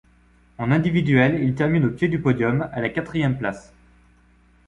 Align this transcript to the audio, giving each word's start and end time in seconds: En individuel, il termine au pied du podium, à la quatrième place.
En 0.57 0.71
individuel, 0.71 1.43
il 1.43 1.53
termine 1.53 1.85
au 1.85 1.91
pied 1.91 2.07
du 2.07 2.19
podium, 2.19 2.67
à 2.71 2.81
la 2.81 2.89
quatrième 2.89 3.37
place. 3.37 3.71